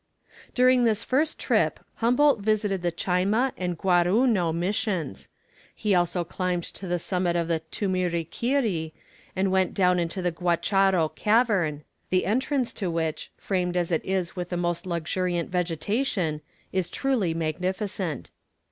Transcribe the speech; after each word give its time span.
During 0.55 0.83
this 0.83 1.03
first 1.03 1.37
trip 1.39 1.79
Humboldt 1.97 2.39
visited 2.39 2.81
the 2.81 2.91
Chayma 2.91 3.51
and 3.55 3.77
Guarauno 3.77 4.51
Missions. 4.51 5.29
He 5.75 5.93
also 5.93 6.23
climbed 6.23 6.63
to 6.63 6.87
the 6.87 6.97
summit 6.97 7.35
of 7.35 7.47
the 7.47 7.61
Tumiriquiri, 7.71 8.93
and 9.35 9.51
went 9.51 9.75
down 9.75 9.99
into 9.99 10.23
the 10.23 10.31
Guacharo 10.31 11.07
cavern, 11.13 11.83
the 12.09 12.25
entrance 12.25 12.73
to 12.73 12.89
which, 12.89 13.29
framed 13.37 13.77
as 13.77 13.91
it 13.91 14.03
is 14.03 14.35
with 14.35 14.49
the 14.49 14.57
most 14.57 14.87
luxuriant 14.87 15.51
vegetation, 15.51 16.41
is 16.71 16.89
truly 16.89 17.35
magnificent. 17.35 18.31